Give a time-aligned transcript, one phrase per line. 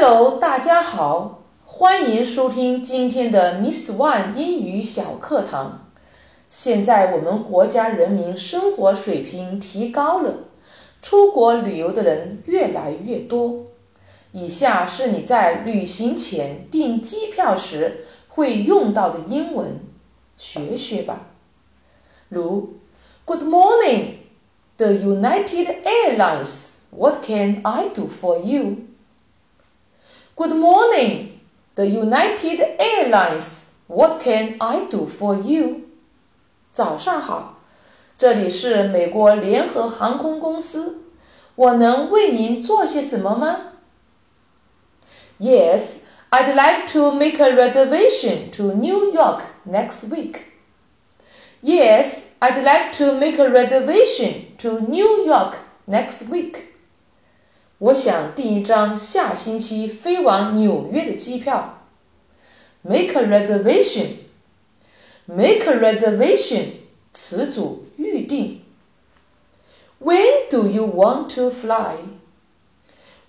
[0.00, 5.90] Hello，大家好，欢迎收听今天的 Miss One 英语小课堂。
[6.50, 10.34] 现在我们国家人民生活水平提高了，
[11.02, 13.66] 出国旅游的人越来越多。
[14.30, 19.80] 以下是你在旅行前订机票时会用到的英文，
[20.36, 21.22] 学学吧。
[22.28, 22.74] 如
[23.24, 24.18] Good morning,
[24.76, 26.74] the United Airlines.
[26.96, 28.76] What can I do for you?
[30.37, 31.39] Good morning,
[31.75, 33.71] the United Airlines.
[33.87, 35.81] What can I do for you?
[36.73, 37.59] 早上好，
[38.17, 41.03] 这里是美国联合航空公司，
[41.55, 43.73] 我能为您做些什么吗？
[45.39, 45.97] Yes,
[46.29, 50.37] I'd like to make a reservation to New York next week.
[51.61, 55.55] Yes, I'd like to make a reservation to New York
[55.85, 56.65] next week.
[57.77, 61.81] 我想订一张下星期飞往纽约的机票。
[62.81, 64.07] Make a reservation.
[65.25, 66.65] Make a reservation.
[67.13, 68.61] 词组预定。
[69.99, 71.97] When do you want to fly?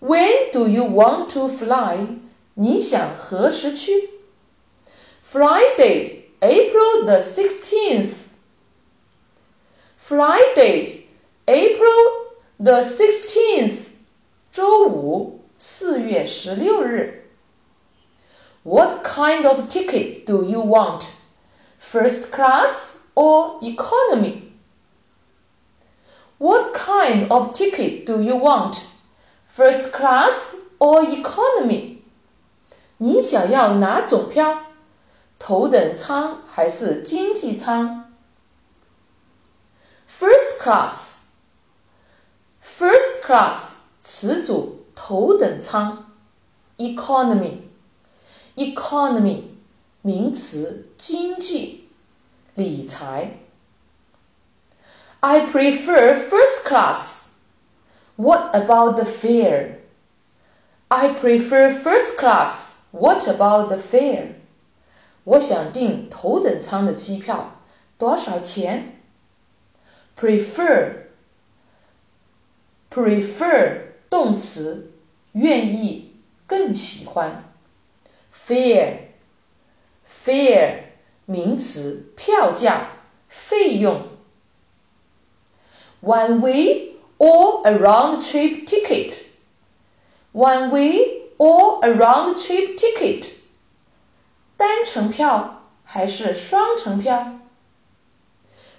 [0.00, 2.18] When do you want to fly?
[2.54, 4.10] 你想何时去？
[5.32, 8.12] Friday, April the sixteenth.
[10.06, 11.02] Friday,
[11.46, 13.87] April the sixteenth.
[14.58, 17.30] 周五，四月十六日。
[18.62, 21.04] What kind of ticket do you want?
[21.80, 24.52] First class or economy?
[26.38, 28.78] What kind of ticket do you want?
[29.54, 31.98] First class or economy?
[32.96, 34.62] 你想要哪种票？
[35.38, 38.12] 头等舱还是经济舱？
[40.08, 41.18] First class.
[42.62, 43.74] First class.
[44.02, 46.12] 词组头等舱，
[46.76, 49.42] economy，economy
[50.02, 51.88] 名词经济
[52.54, 53.38] 理财。
[55.20, 57.24] I prefer first class.
[58.16, 59.78] What about the fare?
[60.88, 62.74] I prefer first class.
[62.90, 64.34] What about the fare?
[65.24, 67.62] 我想订头等舱的机票，
[67.96, 69.00] 多少钱？
[70.16, 71.06] Prefer,
[72.88, 74.92] prefer 动词，
[75.32, 76.12] 愿意，
[76.46, 77.44] 更喜欢。
[78.34, 80.82] fare，fare，
[81.26, 82.88] 名词，票价，
[83.28, 84.08] 费用。
[86.02, 89.26] One way or a round trip ticket.
[90.32, 93.30] One way or a round trip ticket.
[94.56, 97.38] 单程票还是双程票？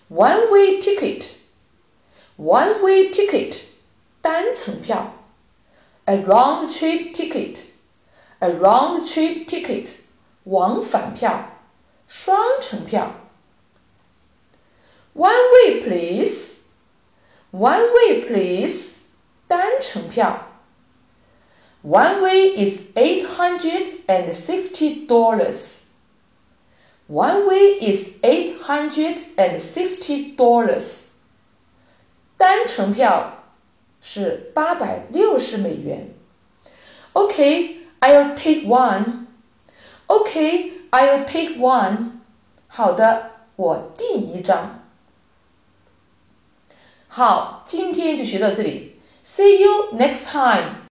[0.10, 1.32] One way ticket.
[2.38, 3.62] One way ticket.
[4.22, 5.14] 单程票。
[6.10, 7.66] a round trip ticket,
[8.40, 9.96] a round trip ticket，
[10.44, 11.50] 往返票，
[12.08, 13.12] 双程票。
[15.14, 16.64] One way please,
[17.52, 19.04] one way please，
[19.48, 20.48] 单程票。
[21.82, 25.86] One way is eight hundred and sixty dollars.
[27.08, 31.12] One way is eight hundred and sixty dollars.
[32.38, 33.39] 单程票
[34.03, 36.15] 是八百六十美元。
[37.13, 39.27] OK，I'll take one.
[40.07, 42.21] OK，I'll take one.
[42.67, 44.85] 好的，我订一张。
[47.09, 49.01] 好，今天就学到这里。
[49.25, 50.81] See you next time.